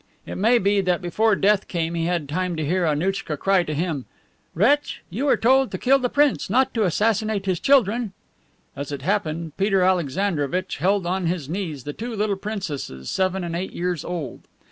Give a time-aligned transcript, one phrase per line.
[0.25, 3.73] It may be that before death came he had time to hear Annouchka cry to
[3.75, 4.05] him,
[4.55, 5.03] "Wretch!
[5.11, 8.13] You were told to kill the prince, not to assassinate his children."
[8.75, 13.55] As it happened, Peter Alexandrovitch held on his knees the two little princesses, seven and
[13.55, 14.39] eight years old.